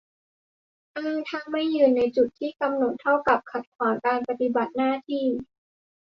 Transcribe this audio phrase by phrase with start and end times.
[0.97, 5.25] อ้างถ้าไม่ยืนในจุดที่กำหนดเท่ากับขัดขวางการปฏิบัติหน้าที่